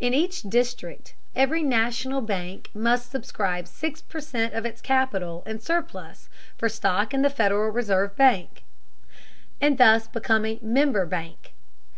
In 0.00 0.14
each 0.14 0.40
district 0.40 1.12
every 1.34 1.62
National 1.62 2.22
bank 2.22 2.70
must 2.72 3.10
subscribe 3.10 3.68
six 3.68 4.00
per 4.00 4.20
cent 4.20 4.54
of 4.54 4.64
its 4.64 4.80
capital 4.80 5.42
and 5.44 5.62
surplus 5.62 6.30
for 6.56 6.66
stock 6.70 7.12
in 7.12 7.20
the 7.20 7.28
Federal 7.28 7.68
Reserve 7.70 8.16
bank, 8.16 8.62
and 9.60 9.76
thus 9.76 10.08
become 10.08 10.46
a 10.46 10.58
"member" 10.62 11.04
bank. 11.04 11.52